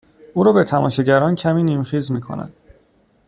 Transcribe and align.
او 0.33 0.43
رو 0.43 0.53
به 0.53 0.63
تماشاگران 0.63 1.35
کمی 1.35 1.63
نیمخیز 1.63 2.11
میکند 2.11 2.53